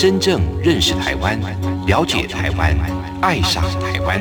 [0.00, 1.38] 真正认识台湾，
[1.86, 2.74] 了解台湾，
[3.20, 4.18] 爱上台湾。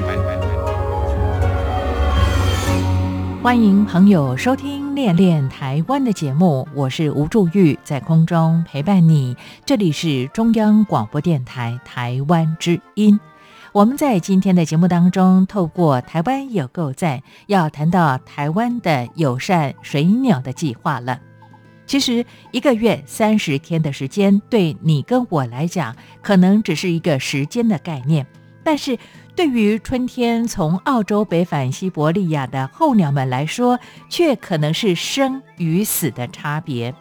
[3.41, 9.37] 欢迎朋友收听《恋恋台湾》的节目，我是吴祝玉，在空中陪伴你。
[9.65, 13.17] 这里是中央广播电台台湾之音。
[13.71, 21.21] 我们在今天的节目当中，透过台湾有够赞，要谈到台湾的友善水鸟的计划了。
[21.89, 28.27] 其实一个月三十天的时间，对你跟我来讲，可能只是一个时间的概念，
[28.63, 28.95] 但是
[29.35, 36.93] 对于春天从澳洲北返西伯利亚的候鸟们来说，却可能是生与死的差别。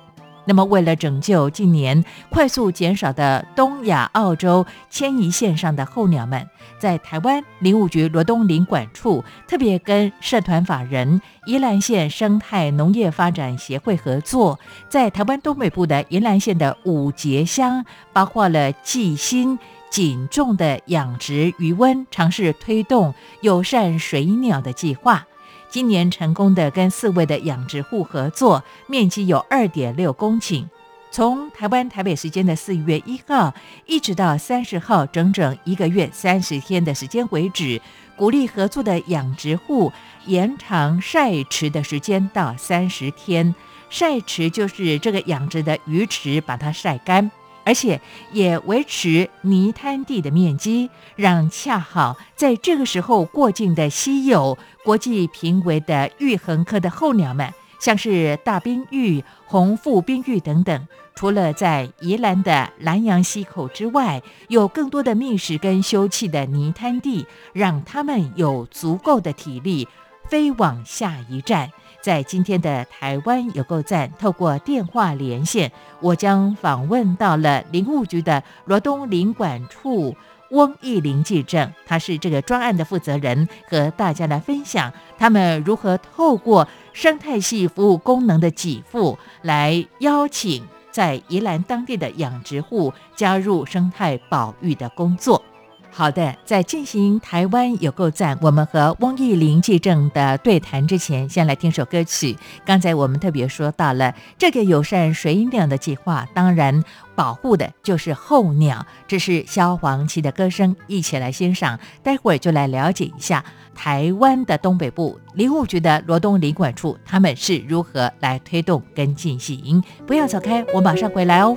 [0.49, 19.59] 那么，为了拯救近年快速减少的东亚、澳洲迁移线上的候鸟们，在台湾林务局罗东林管处特别跟社团法人宜兰县生态农业发展协会合作，在台湾东北部的宜兰县的五节乡，包括了季新、
[19.91, 23.13] 仅种的养殖鱼温，尝试推动
[23.43, 25.27] 友善水鸟的计划。
[25.71, 30.65] 今年成功的跟四位的养殖户合作，面积有二点六公顷。
[31.11, 33.55] 从台湾台北时间的四月一号
[33.87, 37.81] 一直到三十号，整整一个月三十天的时间为止，
[38.17, 39.93] 鼓励合作的养殖户
[40.27, 43.55] 延长晒池的时间到三十天。
[43.91, 47.31] 晒池就是这个养殖的鱼池，把它晒干。
[47.69, 48.01] 而且
[48.33, 69.87] 也维持泥滩地的面积，让恰好在这个时候过境的稀有、国际评为的玉衡科的候鸟们，像是大冰玉、红腹冰玉等等，除了在宜兰的南洋溪口之外，有更多的觅食跟休憩的泥滩地，让它们有足够的体力
[70.27, 71.71] 飞往下一站。
[72.01, 75.71] 在今天的台湾有够站，透过电话连线，
[76.01, 80.17] 我将访问到了林务局的罗东林管处
[80.51, 95.43] 翁义林记者，他是这个专案的负责人，和大家来分享他们如何透过生态系服务功能的给付，来邀请在宜兰当地的养殖户加入生态保育的工作。
[95.91, 102.37] 好的，在进行台湾有够赞，我们和翁义林记证的对谈之前，先来听首歌曲。
[102.65, 106.85] 刚才我们特别说到了这个友善水鸟的计划，当然
[107.17, 108.87] 保护的就是候鸟。
[109.09, 111.81] 这是萧煌奇的歌声，一起来欣赏。
[112.03, 113.45] 待会儿就来了解一下
[113.75, 119.83] 台湾的东北部林务局的罗东林管处，他们是如何来推动跟进行。
[120.07, 121.57] 不要走开，我马上回来哦。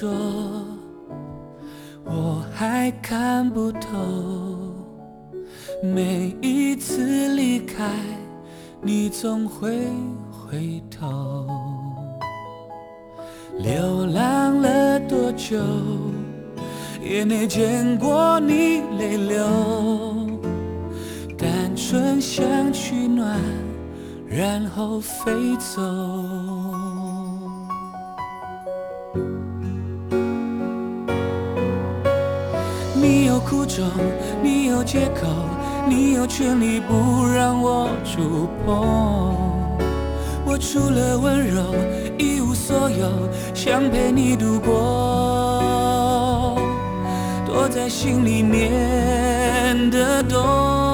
[0.00, 0.08] 着，
[2.04, 3.88] 我还看不透。
[5.82, 7.88] 每一次离开，
[8.82, 9.86] 你总会
[10.32, 11.46] 回头。
[13.58, 15.62] 流浪了多久，
[17.00, 19.46] 也没见过你泪流。
[21.38, 23.38] 单纯想取暖，
[24.26, 25.80] 然后飞走。
[33.14, 33.86] 你有苦衷，
[34.42, 35.28] 你有借口，
[35.88, 39.36] 你有权利不让我触碰。
[40.44, 41.62] 我除了温柔
[42.18, 43.08] 一无所有，
[43.54, 46.58] 想陪你度过，
[47.46, 50.93] 躲在心里面的洞。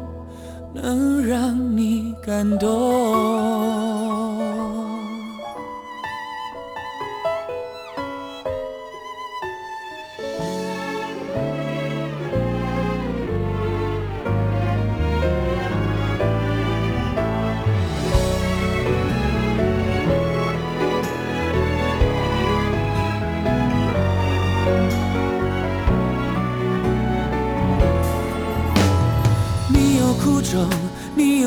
[0.73, 4.00] 能让你感动？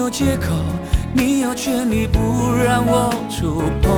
[0.04, 0.52] 有借口，
[1.14, 3.90] 你有权利不让我触碰。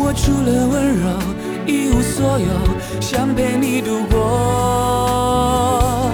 [0.00, 1.06] 我除了温柔
[1.64, 2.48] 一无所有，
[3.00, 6.10] 想陪你度过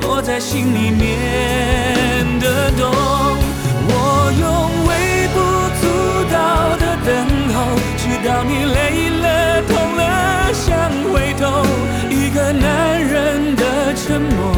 [0.00, 2.90] 躲在心里面的洞。
[3.90, 4.48] 我用
[4.88, 5.36] 微不
[5.82, 5.84] 足
[6.32, 6.38] 道
[6.80, 7.12] 的等
[7.52, 7.56] 候，
[7.98, 10.00] 直到你累了痛了
[10.54, 10.66] 想
[11.12, 11.44] 回头。
[12.08, 14.57] 一个男人的沉默。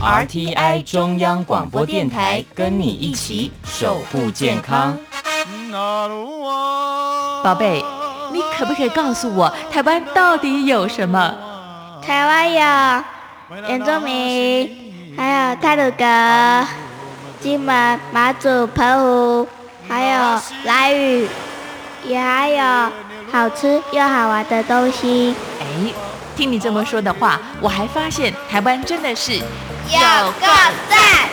[0.00, 4.98] RTI 中央广播电台，跟你一起守护健康。
[7.44, 7.84] 宝贝，
[8.32, 11.34] 你可不可以告诉我，台湾到底有什么？
[12.02, 13.04] 台湾有
[13.68, 16.66] 原住民，还有泰鲁阁、
[17.40, 19.48] 金门、马祖、澎湖，
[19.86, 21.28] 还有兰屿，
[22.06, 22.90] 也还有
[23.30, 25.34] 好吃又好玩的东西。
[25.60, 25.92] 哎，
[26.36, 29.32] 听你这么说的话，我还发现台湾真的是。
[29.32, 29.42] 有
[30.40, 30.46] 个
[30.88, 31.28] 赞！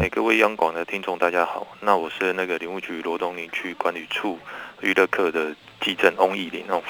[0.00, 1.66] 哎，各位央广的听众，大家好。
[1.80, 4.38] 那我是那个林务局罗东林区管理处
[4.80, 6.80] 娱乐课的记政翁义林哦。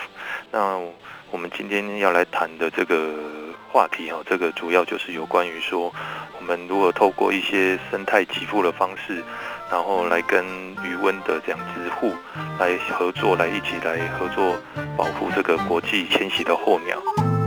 [0.50, 0.78] 那
[1.30, 3.10] 我们今天要来谈的这个
[3.72, 5.92] 话题哈，这个主要就是有关于说，
[6.38, 9.24] 我们如何透过一些生态给付的方式。
[9.72, 10.44] 然后来跟
[10.84, 12.12] 余温的这样子户
[12.58, 14.54] 来合作，来一起来合作
[14.98, 17.41] 保护这个国际迁徙的候鸟。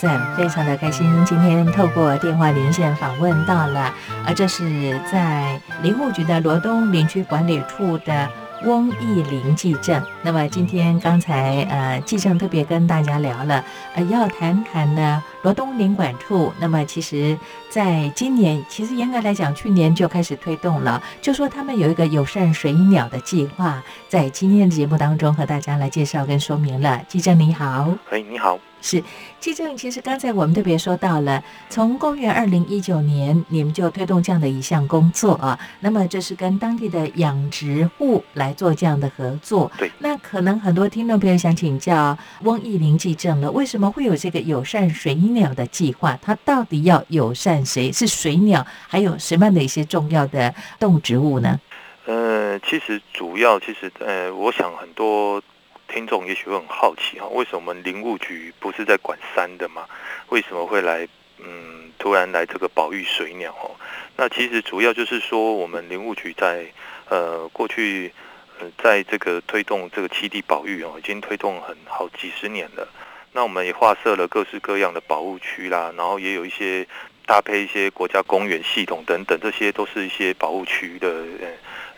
[0.00, 1.06] 赞，非常的开心。
[1.26, 3.92] 今天透过电话连线访问到了，
[4.26, 8.26] 而这是在林务局的罗东林区管理处的
[8.64, 10.02] 翁义林记证。
[10.22, 13.62] 那么今天刚才呃记证特别跟大家聊了，
[13.94, 16.50] 呃要谈谈呢罗东林管处。
[16.58, 17.38] 那么其实
[17.68, 27.02] 在今年，其实严格来讲，去年就开始推动了，就说他们有一个友善水鸟的计划，在今天的节目当中和大家来介绍跟说明了。
[27.06, 28.58] 记者你好，哎，你好。
[28.82, 29.02] 是，
[29.38, 35.58] 季正，其实刚才我们特别说到了，从公元二零一九年，你们就推动这样的一项工作啊。
[35.80, 39.70] 那么这是跟当地的养殖户来做这样的合作。
[39.76, 39.90] 对。
[39.98, 46.18] 那可能很多听众朋友想请教翁义林季正了，为什么会有这个友善水鸟的计划？
[46.22, 47.92] 它到底要友善谁？
[47.92, 51.60] 是水鸟，还有什么样的一些重要的动植物呢？
[52.06, 55.42] 呃，其实主要，其实呃，我想很多。
[55.92, 59.86] 听众也许会很好奇哈，为什么我们林务局不是在管山的嘛？
[60.28, 61.06] 为什么会来
[61.38, 63.50] 嗯突然来这个保育水鸟？
[63.52, 63.74] 哦，
[64.16, 66.64] 那其实主要就是说，我们林务局在
[67.08, 68.12] 呃过去
[68.60, 72.88] 呃在这个推动这个七地保育哦，已经推动很好几十年了。
[73.32, 76.86] 那我们也划设了各式各样的保护区啦，然后也有一些
[77.26, 81.48] 搭配一些国家公园系统等等，这些都是一些保护区的呃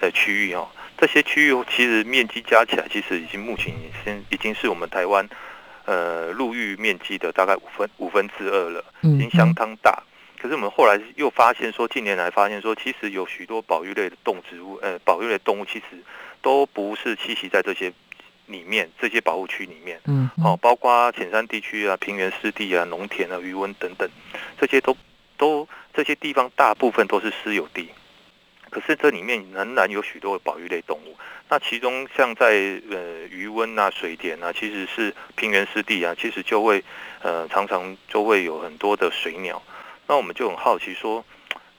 [0.00, 0.68] 呃区域哦。
[1.02, 5.28] 这些区域其实面积加起来，其实已经目前先已经是我们台湾，
[5.85, 10.00] 呃，陆域面积的大概五分五分之二了，已经相当大。
[10.40, 16.00] 可是我们后来又发现说，近年来发现说，其实有许多保育类的动植物，呃，保育类动物其实
[16.40, 17.92] 都不是栖息在这些
[18.47, 20.00] 里面，这些保护区里面。
[20.04, 24.09] 嗯，哦，包括浅山地区啊、平原湿地啊、农田啊、渔温等等，
[24.56, 24.97] 这些都
[25.37, 27.90] 都这些地方大部分都是私有地。
[28.73, 31.14] 可是这里面仍然有许多的保育类动物，
[31.50, 36.83] 那其中像在呃余温啊、水田啊，其实是平原湿地啊，其实就会
[37.21, 39.62] 呃常常就会有很多的水鸟。
[40.07, 41.23] 那我们就很好奇说，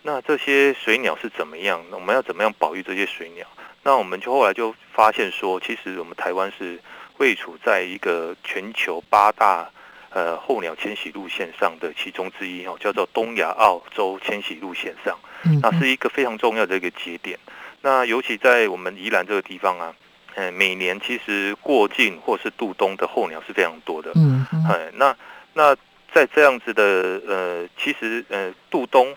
[0.03, 1.83] 那这些水鸟是怎么样？
[1.89, 3.47] 我们要怎么样保育这些水鸟？
[3.81, 6.79] 那我们就后来就发现说，其实我们台湾是
[7.17, 9.67] 位处在一个全球八大
[10.13, 15.17] 呃候鸟迁徙路线上的其中之一哦，叫做东亚澳洲迁徙路线上。
[15.61, 17.37] 那是一个非常重要的一个节点。
[17.81, 19.93] 那尤其在我们宜兰这个地方啊，
[20.35, 24.11] 嗯，每年其实过境或是渡冬的候鸟是非常多的。
[24.15, 25.13] 嗯，哎，那
[25.53, 25.75] 那
[26.13, 29.13] 在这样子的呃，其实呃，渡冬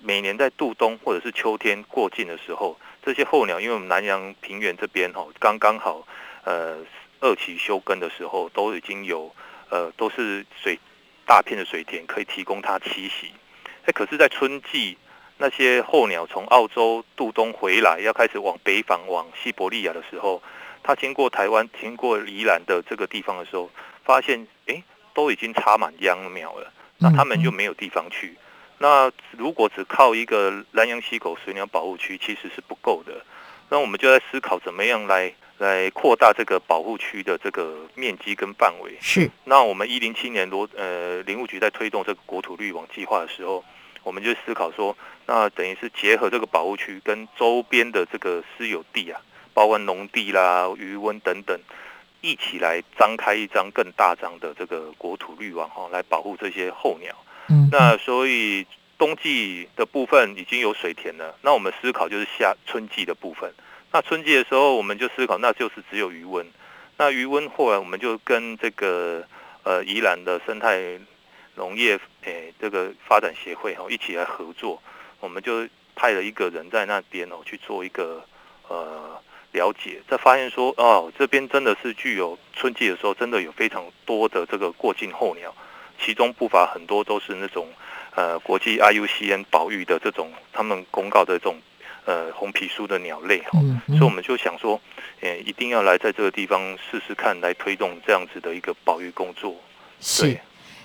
[0.00, 6.06] 每年在渡冬或者是秋天过境的时候，这些候鸟，因为我们南洋平原这边哈，刚刚好
[6.44, 6.78] 呃
[7.20, 9.30] 二期休耕的时候，都已经有
[9.70, 10.78] 呃都是水
[11.26, 13.32] 大片的水田可以提供它栖息。
[13.84, 14.96] 哎，可是，在春季。
[15.40, 20.42] 那些候鸟从澳洲渡冬回来，要开始往北返往西伯利亚的时候，
[20.82, 23.70] 它经过台湾、经过宜兰的这个地方的时候，
[24.04, 24.82] 发现哎，
[25.14, 28.36] 都已经插满秧苗了，那他们就没有地方去。
[28.78, 33.24] 那如果只靠一个南洋溪口水鸟保护区，其实是不够的。
[33.68, 38.96] 那我们就在思考怎么样来来扩大这个保护区的这个面积跟范围。
[39.00, 39.30] 是。
[39.44, 43.64] 那我们一零七年罗呃林务局在推动这个国土绿网计划的时候。
[44.04, 44.96] 我们就思考说，
[45.26, 49.20] 那等于是结合这个保护区跟周边的这个私有地啊，
[49.52, 51.60] 包括农地啦、渔温等等，
[52.22, 57.14] 一起来张开一张更大张的这个国土绿网哈，来保护这些候鸟。
[57.48, 58.64] 嗯，那所以
[58.96, 63.52] 冬季的部分已经有水田了，那我们思考就是夏春季的部分。
[63.92, 66.46] 那春季的时候，我们就思考，那就是只有余温。
[66.96, 69.24] 那余温后来我们就跟这个
[69.62, 70.98] 呃宜兰的生态。
[71.54, 74.80] 农业诶，这个发展协会哦，一起来合作，
[75.18, 75.66] 我们就
[75.96, 78.24] 派了一个人在那边哦去做一个
[78.68, 85.52] 呃了解，再发现说哦，这边真的是具有春季的时候，真的有非常多的这个过境候鸟，
[85.98, 87.66] 其中不乏很多都是那种
[88.14, 91.60] 呃国际 IUCN 保育的这种他们公告的这种
[92.08, 94.80] 呃红皮书的鸟类哈，所以我们就想说，
[95.20, 99.54] 呃，一定要来在这个地方试试看，来推动这样子的一个保育工作，
[100.00, 100.40] 是。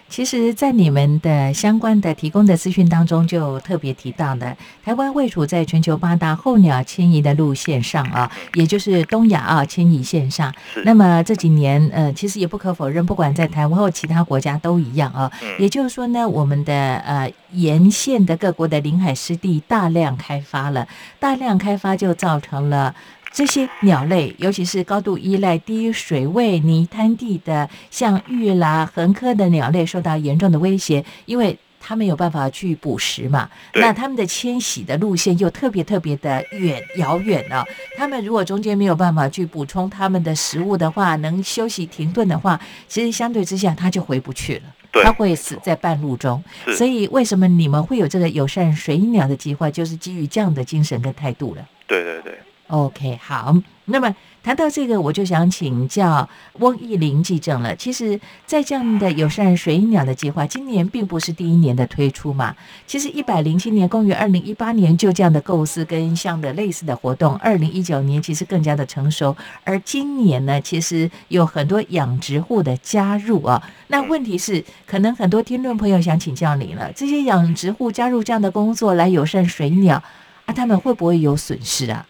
[0.09, 10.53] 其实，在你们的相关的提供的资讯当中，就特别提到的，台湾位处在全球八大候鸟迁移的路线上啊，也就是东亚啊迁移线上。
[10.85, 15.31] 那么这几年，呃，其实也不可否认，不管在台湾或其他国家都一样啊。
[15.57, 20.87] 也就是说呢，我们的呃沿线的各国的领海湿地大量开发了，
[21.19, 22.93] 大量开发就造成了。
[23.33, 33.49] 这些鸟类，尤其是高度依赖低水位泥滩地的，像玉啦、横科的鸟类，受到严重的威胁，因为它没有办法去捕食嘛。
[33.73, 37.65] 那它们的迁徙的路线又特别特别的远遥远了。
[37.97, 46.41] 它们如果中间没有办法去补充它们的食物的话，能休息停顿的话，其实相对之下它就回不去了，它会死在半路中。
[46.77, 51.67] 所以为什么你们会有这个友善水鸟的计划，就是基于这样的精神跟态度了。
[51.87, 52.37] 对对对。
[52.67, 53.55] OK，好。
[53.85, 56.27] 那么谈到这个，我就想请教
[56.59, 57.75] 翁义林记者了。
[57.75, 62.55] 其实，在这样的友善水鸟的计划，今年并不是第一年的推出嘛。
[62.87, 69.35] 其实，一百零七年，公元二零一八年就这样的构思跟像的类似的活动，二零一九年其实更加的成熟。
[69.65, 73.61] 而今年呢，其实有很多养殖户的加入啊。
[73.87, 80.01] 那问题是，可能很多听众朋友想请教你了：这些养殖户加入这样的工作来友善水鸟
[80.45, 82.07] 啊，他们会不会有损失啊？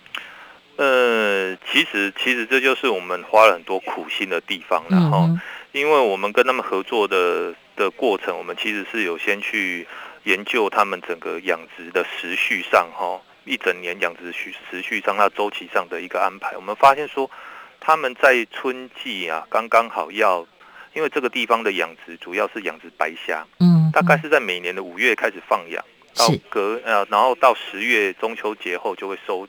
[0.84, 5.30] 呃，其实其实这就是我们花了很多苦心的地方，然后，
[5.72, 9.88] 因为我们跟他们合作的的过程，我们其实是有先去
[10.26, 16.54] 研究他们整个养殖的时序上，哈，一整年养殖时时序上，它周期上的一个安排。
[16.58, 17.32] 我们发现说，
[17.80, 20.46] 他们在春季啊，刚刚好要，
[20.94, 25.82] 因为这个地方的养殖主要是养殖白虾，嗯，大概是在每年的五月开始放养，
[26.14, 29.48] 到隔呃，然后到十月中秋节后就会收。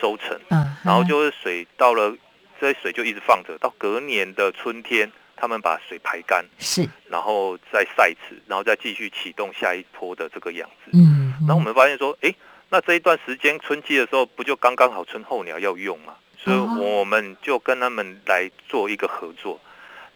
[0.00, 2.16] 收成，嗯，然后就是水到了，
[2.60, 12.34] 这些水就一直放着，到隔年的春天，他们把水排干，是，然后再晒池，然后再继续启动下一波的这个养殖，嗯，然后我们发现说，哎，
[12.70, 19.60] 那这一段时间春季的时候，不就刚刚好春候鸟要用嘛，所以我们就跟他们来做一个合作，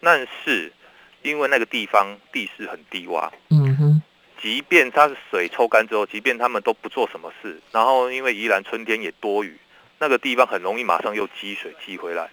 [0.01, 0.71] 但是
[1.21, 4.01] 因为那个地方地势很低洼，嗯哼。
[4.41, 9.59] 即便它是水抽干之后，即便他们都不做什么事，然后因为宜兰春天也多雨。
[9.99, 12.29] 那个地方很容易马上又积水积回来，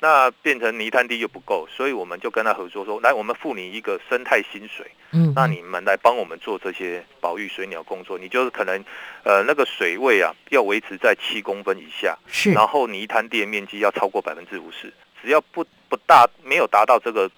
[0.00, 8.82] 那变成泥滩地又不够，所以我们就跟他合作说，来我们付你一个生态薪水，嗯，那你们来帮我们做这些保育水鸟工作，你就是可能，
[9.24, 17.30] 呃，那个水位啊要维持在七公分以下，是，然后泥滩地的面积要超过百分之五十，只要不不大没有达到这个。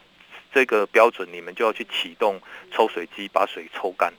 [0.55, 2.41] 这个标准，你们就要去启动
[2.71, 4.13] 抽水机，把水抽干，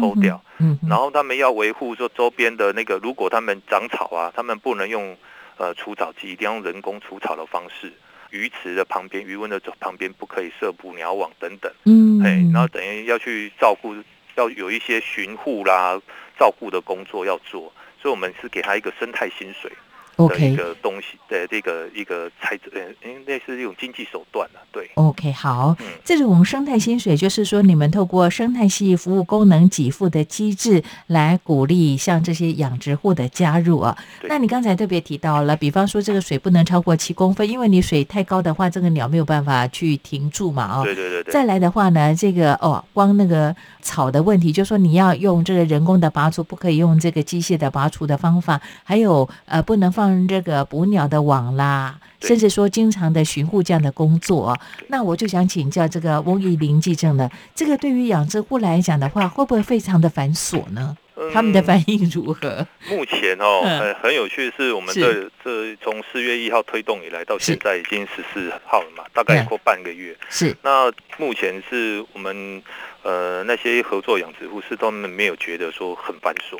[0.00, 0.42] 抽掉。
[0.58, 5.14] 嗯，然后他们要维护说周边的那个，如果他们长草啊，他们不能用
[5.58, 7.92] 呃除草机，一定要用人工除草的方式。
[8.30, 11.70] 鱼池的旁边，鱼温的旁边不可以设捕鸟网等等。
[11.84, 13.94] 嗯，哎，然后等于要去照顾，
[14.36, 16.00] 要有一些巡护啦、
[16.38, 19.70] 照顾的工作要做，所以我们是给他一个生态薪水。
[20.16, 24.90] 的一个东西的这个一个材质，呃，类似一种经济手段了，对。
[24.94, 33.96] OK，好，这种生态薪水就是说，你们透过生态系服务功能给付的机制来鼓励像这些养殖户的加入啊。
[34.24, 40.84] 那你刚才特别提到了，比方说这个水不能超过七公分，因为你水太高的话，这个鸟没有办法去停住嘛，哦。
[40.84, 41.32] 对对对对。
[41.32, 50.01] 再来的话呢，这个哦，光那个草的问题，就是说你要用这个人工的拔除，不可以用这个机械的拔除的方法，还有呃，不能放。
[50.28, 54.56] 这个捕鸟的网啦，甚至说经常的巡护这样的工作，
[54.88, 57.28] 那我就想请教这个翁义林记者呢。
[57.54, 60.96] 这个对于养殖户来讲的话，会不会非常的繁琐呢？
[61.32, 62.66] 他们的反应如何？
[62.88, 70.16] 目前哦， 很很有趣的是，我们这这从四月一号推动以来到现在已经十四号了嘛，大概过半个月。
[70.30, 70.56] 是。
[70.62, 72.62] 那目前是我们
[73.02, 76.58] 呃那些合作养殖户是他们没有觉得说很繁琐。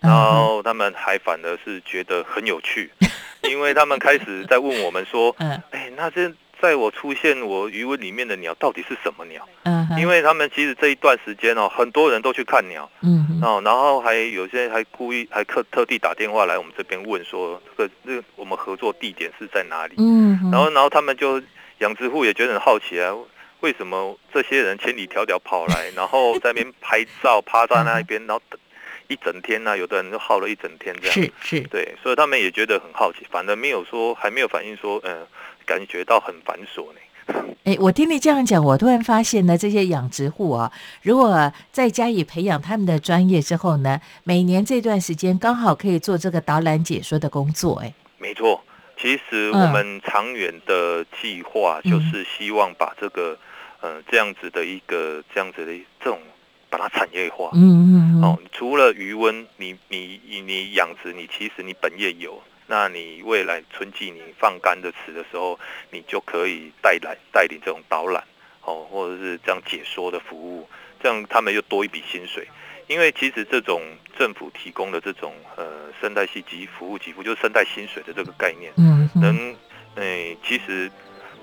[0.00, 2.90] 然后他们还反而是觉得很有趣，
[3.42, 21.42] 因为他们开始在问我们说：“哎，那这在我出现我余温里面的鸟到底是什么鸟？”嗯，因为他们其实这一段时间哦，很多人都去看鸟，嗯，哦，然后还有些还故意还特特地打电话来我们这边问说：“这个这个我们合作地点是在哪里？”嗯，然后然后他们就
[21.78, 23.14] 养殖户也觉得很好奇啊，
[23.60, 28.58] 为什么这些人千里迢迢跑来，然后在那边拍照，趴在那一边，然后等。
[29.10, 35.26] 一整天呢，有的人就耗了一整天这样，是是，对，所以他们也觉得很好奇，反而没有说还没有反映说，嗯，
[35.66, 37.00] 感觉到很繁琐呢。
[37.64, 40.70] 哎，我听你这样讲，我突然发现呢，这些养殖户啊，
[41.02, 47.80] 如果再加以培养他们的专业之后呢，每年这段时间刚好可以做这个导览解说的工作。
[47.80, 48.62] 哎，没错，
[48.96, 53.36] 其实我们长远的计划就是希望把这个，
[53.80, 56.20] 呃，这样子的一个这样子的这种。
[56.70, 65.58] 把它产业化，嗯嗯哦，除了余温，你你你你养殖，你其实你本业有，那你未来春季你放干的池的时候，
[65.90, 68.22] 你就可以带来带领这种导览，
[68.62, 70.68] 哦，或者是这样解说的服务，
[71.02, 72.46] 这样他们又多一笔薪水，
[72.86, 73.82] 因为其实这种
[74.16, 79.56] 政府提供的这种呃生态系及服务给付，就是生态薪水的这个概念，嗯，能，
[79.96, 80.90] 诶，其实。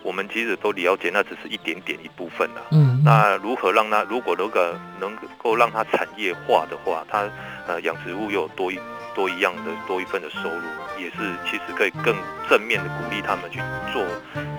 [0.04, 2.62] 我们其实都了解，那只是一点点一部分了。
[2.72, 7.30] 嗯，那如何让它，如果如果能够让它产业化的话，它
[7.68, 8.80] 呃养殖物又有多一
[9.16, 10.66] 多一样的多一份的收入，
[10.98, 12.16] 也是其实可以更
[12.50, 13.60] 正面的鼓励他们去
[13.92, 14.04] 做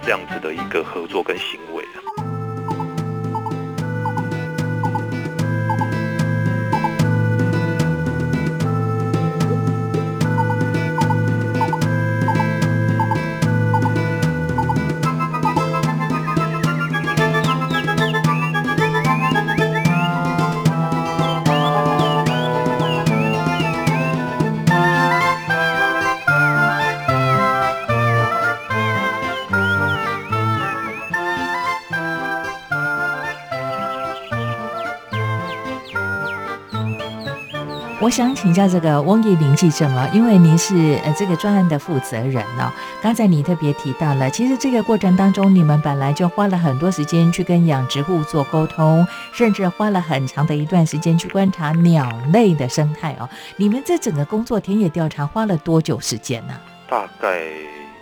[0.03, 2.08] 这样子的一个合作跟行为的。
[38.09, 42.73] 我想请教这个翁义林记者啊，因为您是呃这个专案的负责人呢。
[43.03, 53.29] 刚才你特别提到了，其实这个过程当中，你们本来就花了很多时间去跟养殖户做沟通，甚至花了很长的一段时间去观察鸟类的生态哦。
[53.57, 56.55] 你们这整个工作田野调查花了多久时间呢？
[56.89, 57.43] 大概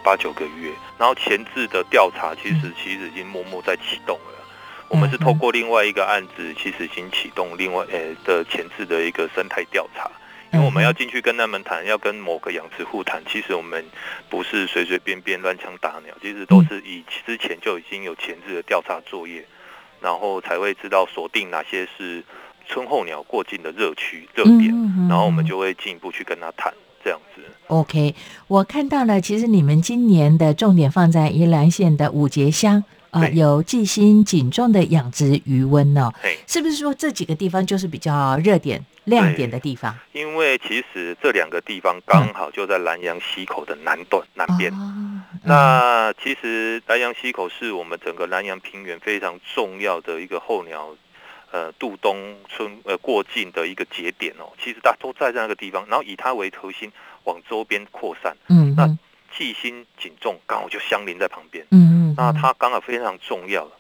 [0.04, 4.45] 八九个月，然后前置的调查其实其实已经默默在启动了。
[4.88, 10.10] 我们是透过另外一个案子，其实已经启动另外呃的前置的一个生态调查，
[10.52, 13.84] 因为我们要进去跟他们谈，要跟某个养殖户谈，其实我们
[14.30, 19.44] 不是随随便便乱枪打鸟，其实都是以之前就已经有前置的调查作业，
[20.00, 22.22] 然后才会知道锁定哪些是
[22.68, 24.70] 春候鸟过境的热区热点，
[25.08, 26.72] 然后我们就会进一步去跟他谈
[27.04, 27.42] 这样子。
[27.66, 28.14] OK，
[28.46, 32.84] 我看到了，其实你们今年的重点放在宜兰县的五节乡。
[33.16, 36.12] 啊、有季新锦重的养殖鱼温哦，
[36.46, 39.96] 是不是说这几个地方就是比较热点、亮点的地方？
[40.12, 44.72] 因为其实这两个地方刚好就在南洋溪口的南段南边。
[45.44, 50.94] 那其实南洋溪口是我们整个南洋平原非常重要的一个候鸟，
[51.52, 54.52] 呃，渡冬春呃过境的一个节点哦。
[54.62, 56.90] 其实大家都在那个地方，然后以它为核心
[57.24, 58.36] 往周边扩散。
[58.48, 58.98] 嗯嗯
[59.36, 63.72] 季新锦重刚好就相邻在旁边，嗯嗯，那它刚好非常重要了。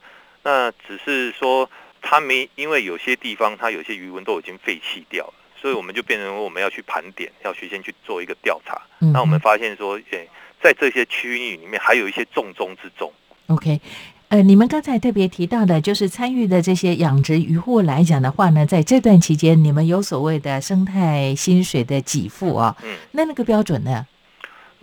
[0.42, 1.68] 那只是说
[2.00, 8.80] 它没，因为有些地方它有些余温都已经废弃掉了，所以我们就变成我们要去盘点，要去先去做一个调查。
[9.00, 10.28] 嗯那我们发现说，诶、
[10.62, 13.12] 在这些区域里面还有一些重中之重。
[13.48, 13.80] OK。
[14.28, 24.04] 呃，你们刚才特别提到的，就是参与的这些养殖渔户来讲的话呢，在这段期间，你们有所谓的生态薪水的给付哦，嗯，那那个标准呢？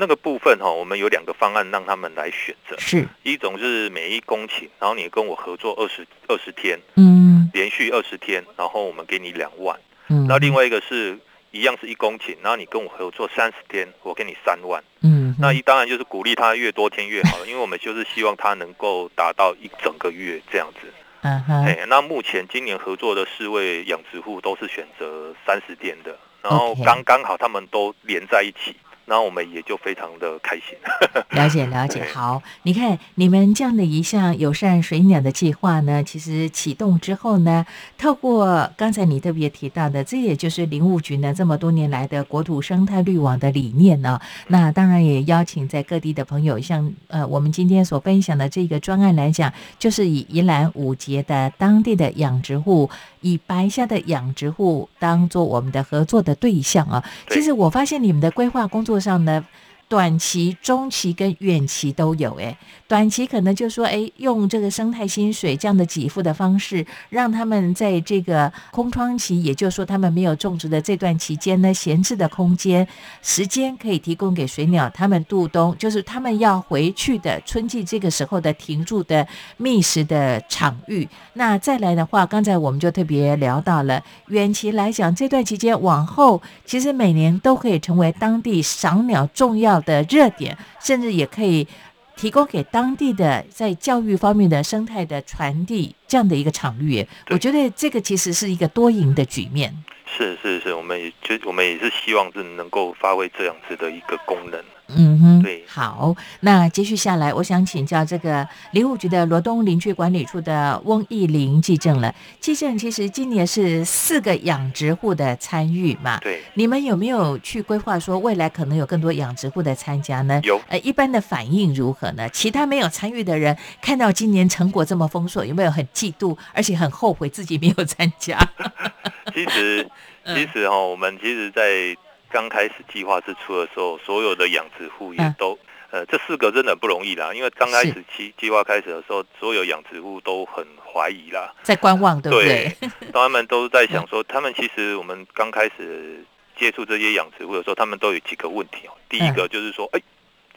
[0.04, 7.50] 那个部分哈、我们有两个方案让他们来选择，是，一种是每一公顷，然后你跟我合作二十二十天，嗯。
[7.54, 9.80] 连续二十天，然后我们给你两万。
[10.08, 11.16] 嗯，那另外一个是
[11.52, 14.84] 一样是一公顷，然后你跟我合作三十天，我给你三万。
[15.02, 20.92] 嗯，那一当然就是鼓励他越多天越好了，因为我们就是希望他能够达到一整个月这样子。
[21.22, 30.78] 嗯哼，哎，那目前今年合作的四位养殖户都是选择三十天的，然后刚刚好他们都连在一起，然后我们也就非常的开心。
[31.32, 37.66] 了解了解，好，你看你们这样的一项友善水鸟的计划呢，其实启动之后呢，
[37.98, 52.90] 透过刚才你特别提到的，这也就是林务局呢这么多年来的国土生态绿网的理念呢、那当然也邀请在各地的朋友，像呃我们今天所分享的这个专案来讲，就是以宜兰五节的当地的养殖户，
[53.22, 57.04] 以白虾的养殖户当做我们的合作的对象啊。
[57.28, 59.46] 对其实我发现你们的规划工作上呢。
[59.94, 72.88] 短期、中期跟远期都有，诶，短期可能就说，诶，用这个生态薪水这样的给付的方式，让他们在这个空窗期，也就是说他们没有种植的这段期间呢，闲置的空间、
[73.22, 79.28] 时间可以提供给水鸟他们度冬，就是他们要回去的春季这个时候的停住的
[79.58, 81.08] 觅食的场域。
[81.34, 91.68] 那再来的话，刚才我们就特别聊到了远期来讲，这段期间往后，其实每年都可以成为当地赏鸟重要的热点，甚至也可以
[92.16, 97.08] 提供给当地的在教育方面的生态的传递这样的一个场域。
[97.30, 99.74] 我觉得这个其实是一个多赢的局面。
[100.06, 104.64] 是是是，我们也就我们也是希望是能够发挥这样子的一个功能。
[104.88, 112.14] 嗯哼，对好，那接续下来，我想请教这个林务局的罗东林区管理处的翁义林记证了。
[112.40, 120.40] 记证其实今年是四个养殖户的参与嘛，对，你们有没有去规划说未来可能有更多养殖户的参加呢？
[120.44, 122.28] 有呃，一般的反应如何呢？
[122.30, 128.38] 其他没有参与的人看到今年成果这么丰硕，有没有很嫉妒，而且很后悔自己没有参加？
[129.34, 129.88] 其实
[130.24, 131.98] 嗯其实哈、我们其实，在
[132.34, 135.58] 刚开始计划之初的时候，所有的养殖户也嗯都。
[135.92, 142.76] 呃，这四个真的不容易啦，因为刚开始计计划开始的时候，所有养殖户都很怀疑啦，在观望，对不对？
[143.14, 146.26] 他们都在想说，他们其实我们刚开始
[146.58, 148.92] 接触这些养殖户的时候，他们都有几个问题哦。
[149.08, 150.02] 第一个就是说，哎、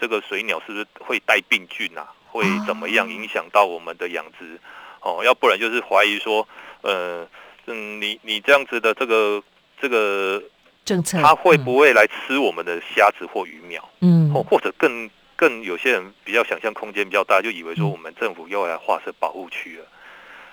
[0.01, 2.09] 这个水鸟是不是会带病菌啊？
[2.31, 4.59] 会怎么样影响到我们的养殖？
[5.03, 6.49] 哦，要不然就是怀疑说，
[6.81, 7.29] 呃，
[7.67, 9.43] 嗯，你你这样子的这个
[9.79, 10.43] 这个，
[10.87, 13.87] 政策它会不会来吃我们的虾子或鱼苗？
[14.01, 19.85] 嗯或，或者更更有些人比较想象空间比较大，就以为说嗯我们政府又来划设保护区了。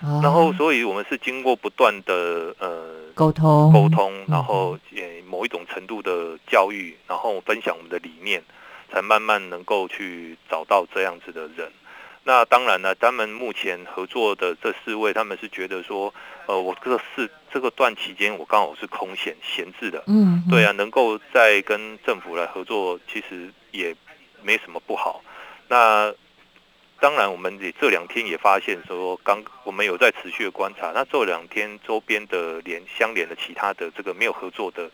[0.02, 8.44] 哦然后，所以我们是经过不断的呃沟通沟通，嗯然后也某一种程度的教育，然后分享我们的理念，
[8.92, 11.72] 才慢慢能够去找到这样子的人。
[12.26, 16.14] 那当然呢，他们目前合作的这四位，他们是觉得说，
[16.48, 23.96] 呃，我这四这个段期间我刚好是空闲闲置的，嗯，对啊，能够再跟政府来合作，其实也
[24.42, 25.24] 没什么不好。
[25.68, 26.12] 那
[27.00, 34.90] 当然，我们也这两天也发现说，刚我们有在持续的观察，那这两天周边的连相连的其他的这个没有合作的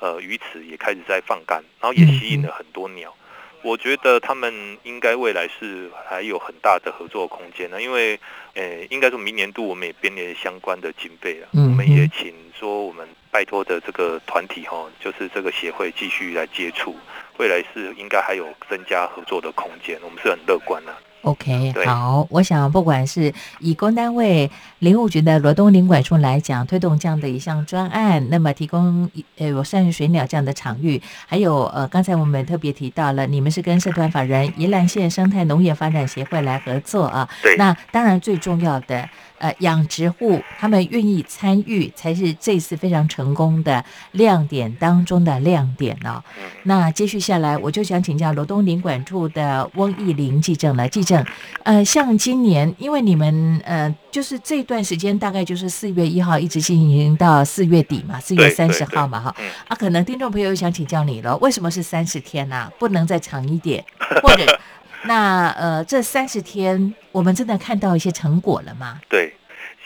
[0.00, 3.14] 呃鱼池也开始在放干，然后也吸引了很多鸟。
[3.62, 8.18] 我觉得他们应该未来是还有很大的合作空间呢，因为，
[8.54, 16.96] 呃，应该说明年度我们也编列相关的经费了，嗯我们也请说我们拜托的这个团体哈，就是这个协会继续来接触，
[17.38, 20.94] 未来是应该还有增加合作的空间，我们是很乐观的。
[21.22, 39.08] OK，好，我想不管是以公单位林务局的罗东林管处来讲，推动这样的一项专案，那么提供呃有善于水鸟这样的场域，还有呃刚才我们特别提到了，你们是跟社团法人宜兰县生态农业发展协会来合作啊，对，那当然最重要的。
[39.40, 46.22] 呃，养殖户他们愿意参与，才是这次非常成功的亮点当中的亮点哦。
[46.38, 50.86] 嗯那接续下来，我就想请教罗东林管处的翁义林记证了。
[50.86, 51.24] 记证，
[51.62, 59.34] 呃，像今年，因为你们呃，就是这段时间大概就是四月一号一直进行到四月底嘛，四月三十号嘛，哈。
[59.38, 63.82] 嗯啊，可能听众朋友想请教你了，为什么是三十天呢、不能再长一点？
[64.22, 64.60] 或者，
[65.04, 69.00] 那呃，这三十天我们真的看到一些成果了吗？
[69.08, 69.32] 对，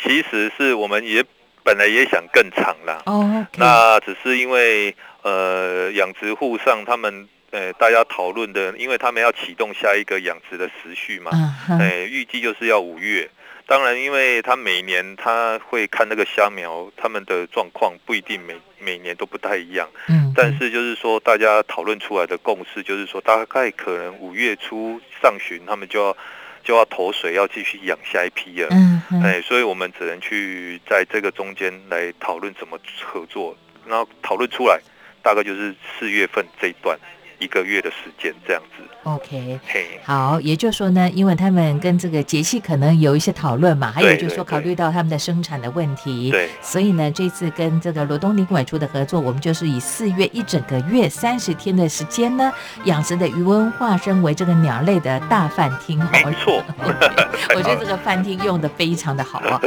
[0.03, 1.25] 其实是我们也
[1.63, 13.31] 本来也想更长啦，哦，那只是因为呃养殖户上他们呃大家讨论的，因为他们要启动下一个养殖的时序嘛，嗯哼，哎，预计就是要五月。
[13.67, 19.89] 当然，因为他每年他会看那个虾苗，他们的状况不一定每每年都不太一样。
[20.09, 26.17] 嗯，但是就是说，大家讨论出来的共识就是说，大概可能五月初上旬，他们就要
[26.63, 28.69] 就要投水，要继续养下一批了。
[28.71, 34.79] 嗯哼，哎，所以我们只能去在这个中间来讨论怎么合作，然后讨论出来，
[35.23, 36.99] 大概就是四月份这一段
[37.39, 38.85] 一个月的时间这样子。
[39.05, 39.61] OK。
[39.67, 52.53] 嘿，好，也就是说呢，因为他们跟这个节气可能有一些讨论嘛，还有就是说考虑到他们的生产的问题，对所以呢，这次跟这个罗东林管处的合作，我们就是以四月一整个月三十天的时间呢，
[52.85, 56.09] 养殖的渔翁化身为这个鸟类的大饭厅哦。
[56.13, 56.63] 没错
[57.55, 59.61] 我觉得这个饭厅用的非常的好啊。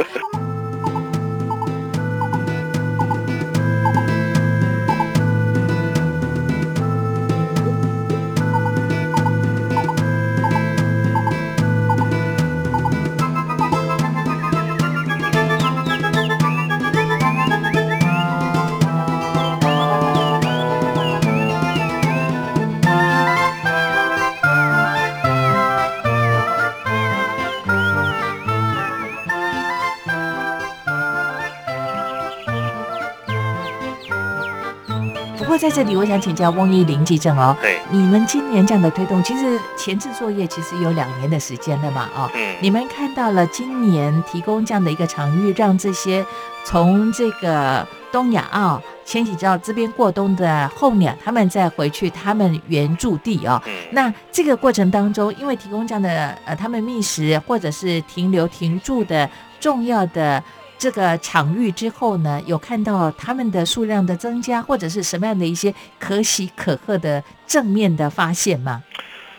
[35.68, 46.24] 在这里，我想请教翁一林记者哦，对，你们今年这样的推动，其实前置作业其实有两年的时间了嘛，哦，嗯，你们看到了今年提供这样的一个场域，让这些
[46.64, 53.60] 从这个东亚澳迁徙到这边过冬的候鸟，他们再回去他们原住地哦。
[53.66, 59.28] 嗯，那这个过程当中，因为提供这样的呃他们觅食或者是停留停住的
[59.60, 60.42] 重要的
[60.78, 68.84] 这个场域之后呢，有看到他们的数量的增加，或者是什么样的一些可喜可贺的正面的发现吗？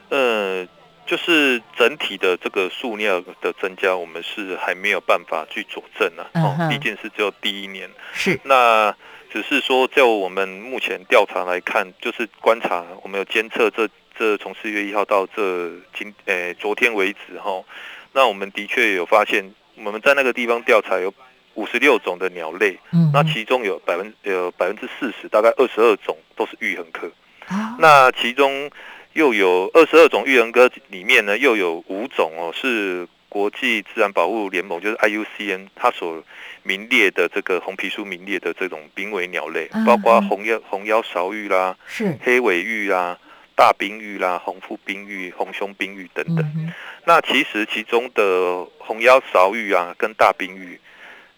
[0.10, 0.68] 呃，
[1.06, 7.90] 就是整体的这个数量的增加，我们是还没有办法去佐证啊，哦，毕竟是只有第一年。
[8.12, 8.94] 是，那
[9.32, 17.64] 只是说，就我们目前调查来看，就是观察，我们有监测这这从四月一号到这今诶、昨天为止哈，
[18.12, 21.14] 那我们的确有发现，我们在那个地方调查有
[21.60, 27.12] 五十六种的鸟类，嗯那其中有百分有百分之四十，大概二十二种都是玉衡科。
[27.48, 28.70] 啊那其中
[29.14, 36.24] 又有二十二种玉衡科里面呢，又有五种哦是国际自然保护联盟，就是 IUCN 它所
[36.64, 43.18] 名列的这个红皮书名列的这种濒危鸟类嗯，包括嗯红腰红腰勺玉啦、是，黑尾玉啦、
[43.56, 46.40] 大冰玉啦、红腹冰玉、红胸冰玉等等。
[46.56, 46.72] 嗯
[47.06, 50.80] 那其实其中的红腰勺玉啊，跟大冰玉，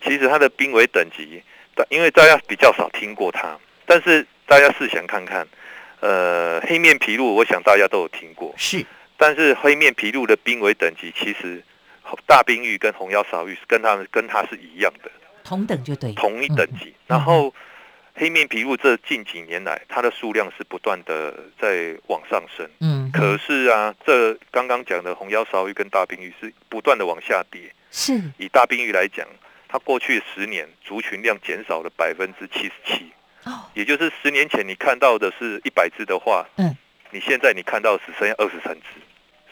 [0.03, 1.41] 其实它的濒危等级，
[1.75, 5.47] 大因为大家比较少听过它，但是大家试想看看，
[5.99, 8.85] 呃，黑面琵鹭，我想大家都有听过，是，
[9.17, 11.63] 但是黑面琵鹭的濒危等级，其实
[12.25, 15.11] 大冰玉跟红腰勺玉跟它们跟它是一样的，
[15.43, 16.93] 同等就对，同一等级。
[17.07, 17.53] 然后
[18.13, 22.67] 黑面琵鹭这近几年来，它的数量是不断的在往上升。
[22.79, 27.71] 嗯，可是啊，这刚刚讲的红腰勺玉跟大冰玉是不断的往下跌。
[27.91, 29.25] 是，以大冰玉来讲，
[29.71, 33.11] 它过去十年族群量减少了百分之七十七。
[33.45, 36.75] 哦，也就是十年前你看到的是一百只的话，嗯，
[37.09, 38.99] 你现在你看到只剩下二十三只，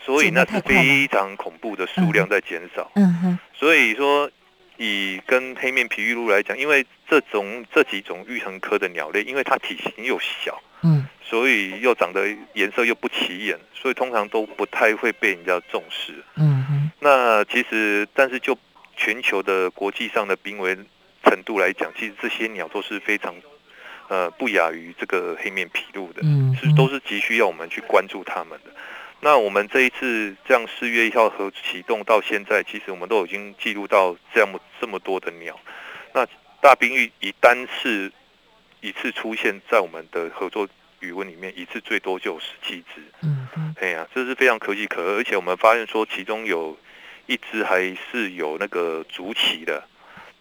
[0.05, 2.91] 所以那是非常恐怖的数量在减少。
[2.95, 4.29] 嗯哼，所以说，
[4.77, 16.13] 以跟黑面皮玉鹭来讲，因为这种这几种玉衡科的鸟类，因为它体型又小，嗯，所以又长得颜色又不起眼，所以通常都不太会被人家重视。
[16.35, 18.55] 嗯哼，那其实，但是就
[18.99, 20.77] 全球的国际上的濒危
[21.23, 23.33] 程度来讲，其实这些鸟都是非常。
[24.11, 28.71] 呃，不亚于这个黑面琵鹭的，嗯，是都是急需要我们去关注它们的。
[29.19, 35.59] 那我们这一次这样四月一号和启动到现在，其实我们都已经记录到这样这么多的鸟。
[36.11, 36.25] 那
[36.59, 38.11] 大冰玉以单次
[38.81, 40.67] 一次出现在我们的合作
[41.01, 43.03] 语文里面，一次最多就有十七只。
[43.21, 46.75] 嗯嗯，哎呀，这是非常可喜可贺，而且我们发现说，其中有
[47.29, 49.87] 一只还是有那个竹旗的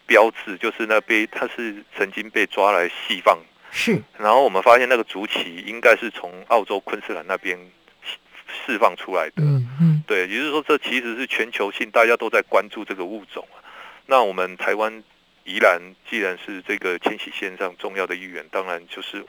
[0.07, 3.37] 标志，就是那被它是曾经被抓来细放。
[3.69, 7.55] 是，然后我们发现那个竹旗应该是从澳洲昆士兰那边
[8.65, 13.61] 释放出来的，嗯嗯，对，也就是说这其实是全球性，大家都在关注这个物种啊。
[14.07, 15.03] 那我们台湾
[15.43, 19.23] 宜兰既然是这个迁徙线上重要的一员，当然就是，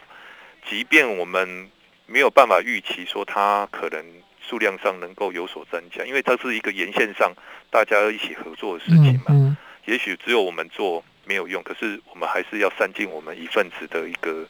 [0.66, 1.70] 即便我们
[2.06, 4.02] 没有办法预期说它可能
[4.50, 7.32] 数量上能够有所增加，因为它是一个沿线上
[7.70, 11.04] 大家一起合作的事情嘛，嗯，也许只有我们做。
[11.26, 14.44] 没有用，可是我们还是要善尽我们一份子的一个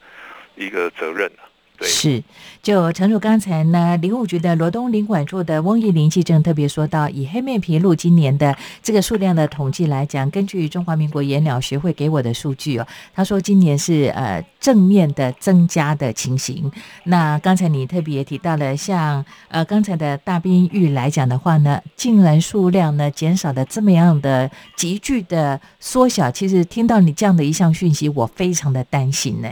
[0.54, 1.44] 一个责任啊。
[1.82, 2.22] 是，
[2.62, 16.70] 就诚如刚才呢，林务局的罗东林管处的翁义林记者特别说到，以黑面琵鹭今年的这个数量的统计来讲，根据中华民国野鸟学会给我的数据哦，他说今年是呃正面的增加的情形。
[17.04, 29.48] 那刚才你特别提到了，像呃刚才的大冰玉来讲的话呢，竟然数量呢减少的这么样的急剧的缩小，其实听到你这样的一项讯息，我非常的担心呢。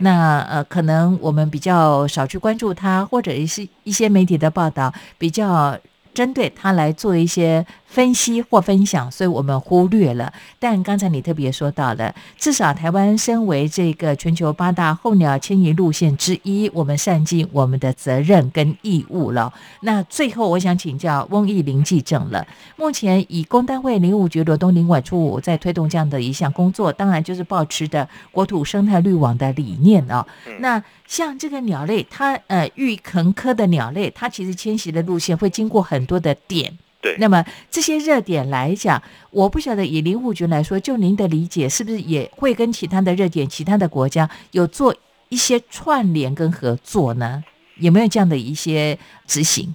[0.00, 5.78] 那呃，可能我们比较少去关注他，或者是一些媒体的报道比较
[6.14, 7.66] 针对它来做一些。
[7.90, 10.32] 分析或分享，所以我们忽略了。
[10.60, 19.52] 但刚才你特别说到了，至少台湾身为这个全球八大候鸟迁移路线之一，我们善尽我们的责任跟义务了。
[19.80, 22.46] 那最后，我想请教翁义林记证了。
[22.76, 30.24] 目前以工单位林务局罗东林管处在推动这样的一项工作，当然就是保持的国土生态绿网的理念哦。
[30.60, 36.78] 那像这个鸟类，它呃玉衡科的鸟类，它其实迁徙的路线会经过很多的点。
[37.02, 44.94] 对，那么这些热点来讲，我不晓得以林务局来说，就您的理解，是不是也会跟其他的热点、其他的国家有做
[45.30, 47.42] 一些串联跟合作呢？
[47.78, 48.96] 有没有这样的一些
[49.26, 49.74] 执行？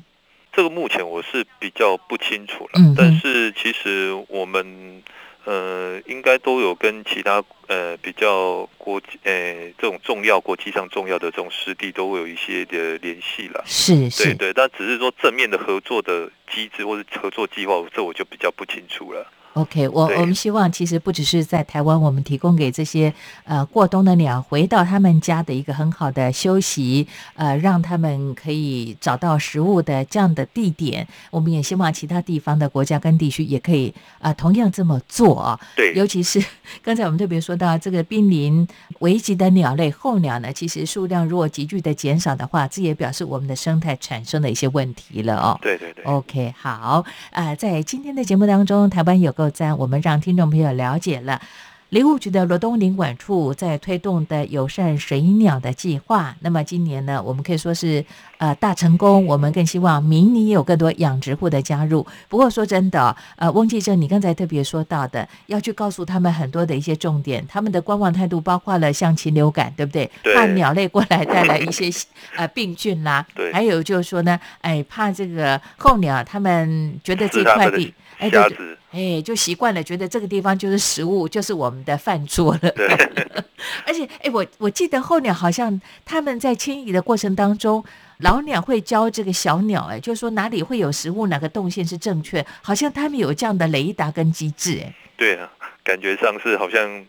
[0.54, 5.04] 这个目前我是比较不清楚了，嗯，但是其实我们。
[5.46, 13.64] 呃，应该都有跟其他呃比较国际呃这种重要国际上重要的这种湿地都会有一些的联系了。
[13.66, 19.32] 是是，对对，但只是说正面的合作的机制或者合作计划，这我就比较不清楚了。
[19.56, 23.14] OK，我我们希望其实不只是在台湾，我们提供给这些
[23.46, 31.08] 呃过冬的鸟回到他们家的一个很好的休息，呃，让他们可以找到食物的这样的地点。
[31.32, 35.58] 我们也希望其他地方的国家跟地区也可以啊同样这么做啊。
[35.74, 36.44] 对，尤其是
[36.84, 38.68] 刚才我们特别说到这个濒临
[39.00, 45.58] 危急的鸟类候鸟呢，其实数量如果急剧的减少的话，这也表示我们的生态产生了一些问题了哦。
[45.62, 46.04] 对对对。
[46.04, 49.45] OK，好啊，在今天的节目当中，台湾有个。
[49.50, 51.42] 在我们让听众朋友了解了
[51.90, 56.36] 林务局的罗东林管处在推动的友善水鸟的计划。
[56.42, 58.04] 那么今年呢，我们可以说是
[58.40, 59.26] 呃大成功。
[59.28, 62.06] 我们更希望明年也有更多养殖户的加入。
[62.28, 67.46] 不过说真的，呃，翁记正，你刚才特别说到的，要去告诉他们很多的一些重点。
[67.48, 70.10] 他们的观望态度包括了像禽流感，对不对？
[70.36, 71.90] 怕鸟类过来带来一些
[72.36, 73.26] 呃病菌啦。
[73.36, 73.54] 对。
[73.54, 77.94] 还有就是说呢，哎，怕这个候鸟，他们觉得这块地。
[78.26, 82.72] 哎，对对，哎，就习惯了，觉得这个地方就是食物，就是我们的饭桌了。
[82.72, 82.88] 对，
[83.86, 87.84] 而且，哎，我我记得候鸟好像他们在迁移的过程当中，
[88.20, 94.94] 老鸟会教这个小鸟，哎，就是说哪里会有食物，哪个动线是正确，好像他们有这样的雷达跟机制，哎。
[95.18, 95.50] 对啊，
[95.84, 97.06] 感觉上是好像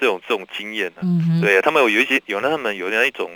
[0.00, 1.00] 这种这种经验啊。
[1.02, 3.30] 嗯对啊，他们有有一些有那他们有那一种，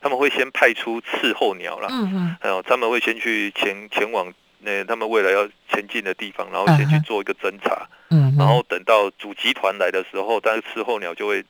[0.00, 1.88] 他们会先派出伺候鸟了。
[1.90, 2.36] 嗯嗯。
[2.40, 4.32] 还有他们会先去前前往。
[4.60, 11.44] 那他们未来要前进的地方，然后先去做一个侦查，嗯，然后等到主集团来的时候，但是伺候鸟就会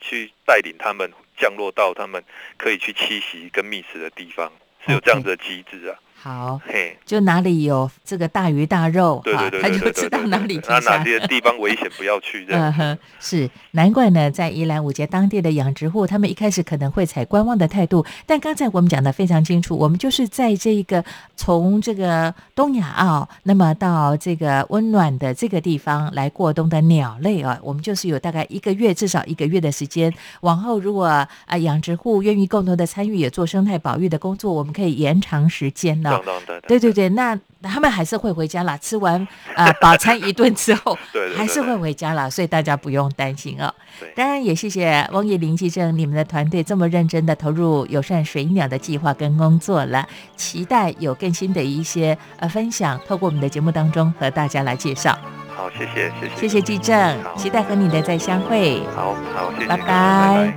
[0.00, 2.22] 去带领他们降落到他们
[2.56, 4.52] 可以去栖息跟觅食的地方，
[4.86, 5.98] 是有这样子的机制啊。
[6.26, 11.04] 好，嘿，就哪里有这个大鱼大肉，对对对对对就知道哪里那哪。
[11.04, 12.72] 些地方危险不要去这嗯。
[12.72, 21.04] 哼，是难怪呢，在宜兰五节当地的养殖户，他们一开始可能会采观望的态度，但刚才我们讲的非常清楚，我们就是在这一个
[21.36, 30.12] 从这个东亚澳，那么到这个温暖的这个地方来过冬的鸟类啊，我们就是有大概一个月，至少一个月的时间。
[30.40, 38.76] 往后如果啊养殖户愿意共同的参与，也做生态保育的工作，我们可以延长时间呢、当当对对对对，那他们还是会回家啦。
[38.78, 40.96] 吃完啊饱餐一顿之后，
[41.36, 43.72] 还是会回家啦，所以大家不用担心哦。
[43.98, 50.06] 对当然也谢谢翁叶林记正你们的团队这么认真的投入友善水鸟的计划跟工作了，
[50.36, 55.18] 期待有更新的一些呃分享，透过我们的节目当中和大家来介绍。
[55.56, 58.82] 好，谢谢谢谢谢谢记正，期待和你的再相会。
[58.94, 60.54] 好好谢谢，拜拜拜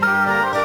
[0.00, 0.57] 拜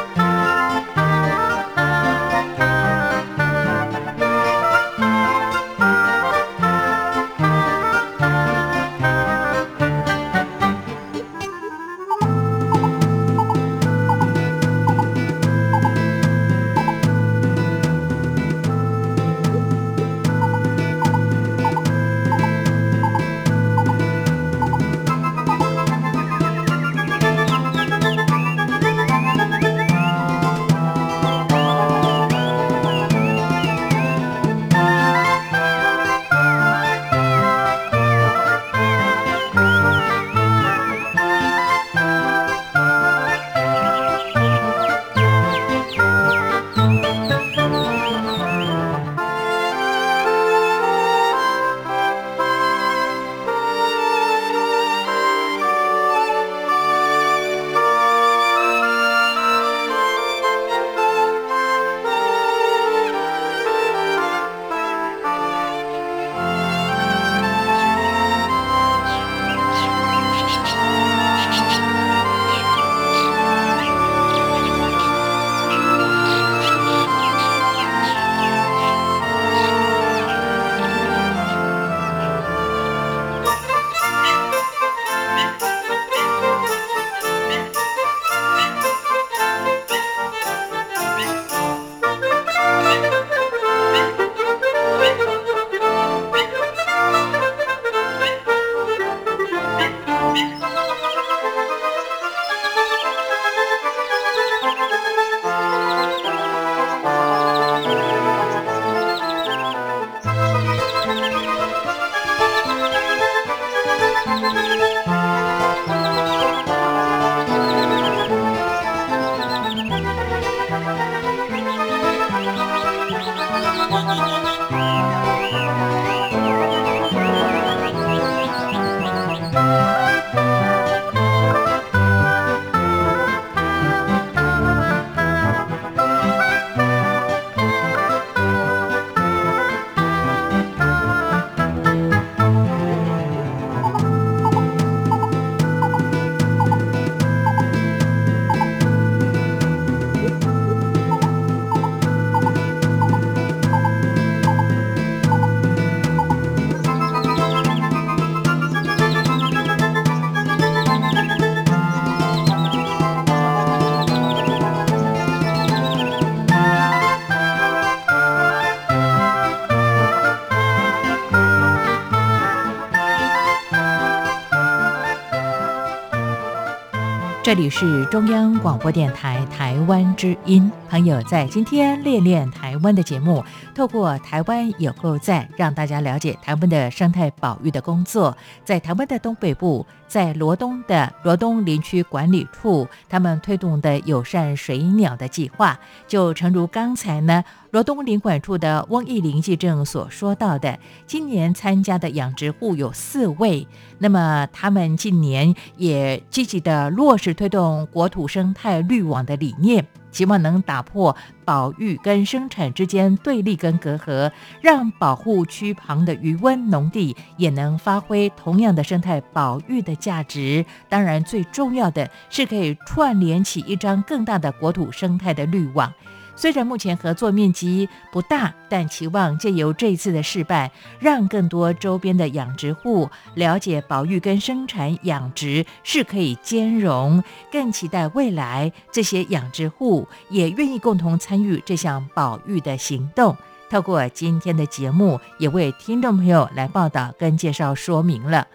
[177.56, 180.68] 这里是中央广播电台台湾之音。
[180.94, 188.36] 朋友在今天练练台湾的节目，透过台湾有够赞，让大家了解台湾的生态保育的工作。
[188.62, 195.76] 在台湾的东北部，在罗东的罗东林区管理处，他们推动的友善水鸟的计划，
[196.06, 197.42] 就诚如刚才呢
[197.72, 200.78] 罗东林管处的翁义林记正所说到的，
[201.08, 203.66] 今年参加的养殖户有四位。
[203.98, 209.84] 那么他们近年也积极的落实推动国土生态绿网的理念，
[210.14, 214.30] 希望能打破保育跟生产之间对立跟隔阂，
[214.62, 220.64] 让保护区旁的余温农地也能发挥同样的生态保育的价值。
[220.88, 225.92] 当然，最重要的是可以串联起一张更大的国土生态的绿网。
[226.36, 237.22] 虽然目前合作面积不大，但期望借由这一次的示范，让更多周边的养殖户了解保育跟生产养殖是可以兼容，
[237.52, 243.36] 更期待未来这些养殖户也愿意共同参与这项保育的行动。
[243.70, 248.46] 透过今天的节目，也为听众朋友来报道跟介绍说明了。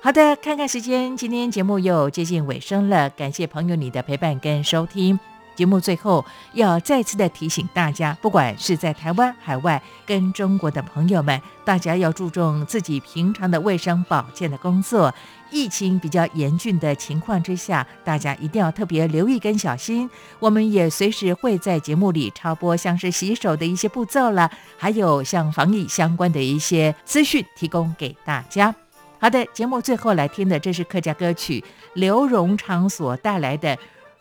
[0.00, 5.18] 好的，看看时间，今天节目又接近尾声了，感谢朋友你的陪伴跟收听。
[5.58, 15.12] 节目最后要再次的提醒大家，不管是在台湾、海外跟中国的朋友们，大家要注重自己平常的卫生保健的工作。
[15.50, 20.08] 疫情比较严峻的情况之下，大家一定要特别留意跟小心。
[20.38, 28.72] 我们也随时会在节目里插播像是洗手的一些步骤了，还有像防疫相关的一些资讯提供给大家。
[29.18, 33.76] 好的，节目最后来听的这是客家歌曲刘荣昌所带来的。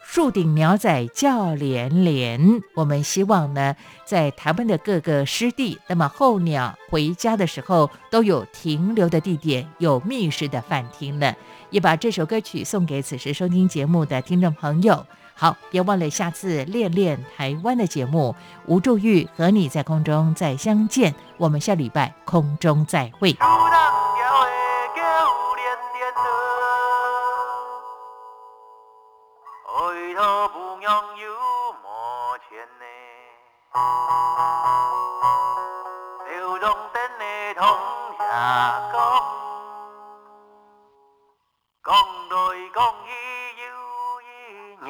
[0.10, 11.36] 树顶鸟仔叫连连，我们希望呢，在台湾的各个湿地，那么候鸟回家的时候都有停留的地点，有觅食的饭厅了。
[11.70, 15.05] 也把这首歌曲送给此时收听节目的听众朋友。
[15.36, 18.34] 好，别忘了下次练练台湾的节目，
[18.66, 21.14] 吴祝玉和你在空中再相见。
[21.36, 23.36] 我们下礼拜空中再会。
[30.18, 31.32] 头不娘有
[31.84, 32.86] 莫钱呢，
[36.26, 37.61] 刘荣登的同
[38.18, 38.24] 下
[38.91, 38.97] 讲，
[41.84, 41.93] 讲
[42.30, 42.36] 来
[42.74, 43.07] 讲去
[43.61, 43.65] 有
[44.24, 44.26] 一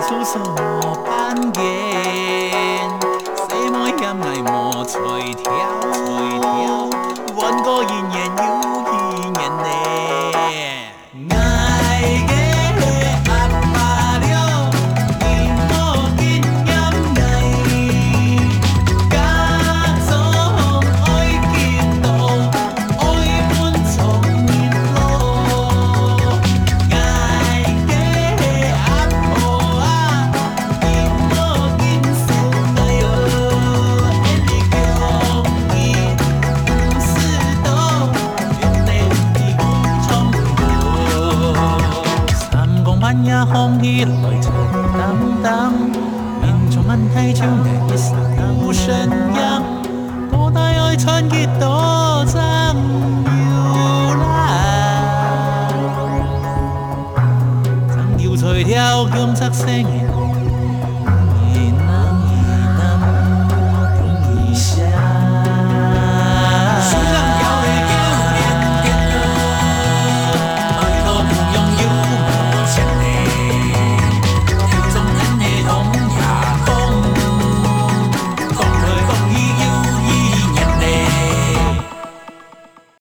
[0.00, 0.24] 条
[7.84, 8.59] 金色线。